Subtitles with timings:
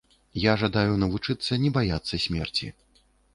[0.43, 2.73] Я жадаю навучыцца не баяцца смерці.